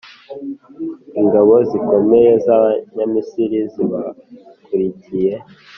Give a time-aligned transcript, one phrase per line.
[1.21, 5.33] ingabo zikomeye z’abanyamisiri zibakurikiye;